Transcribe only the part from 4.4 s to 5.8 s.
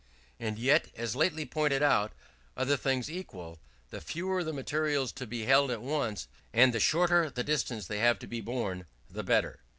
the materials to be held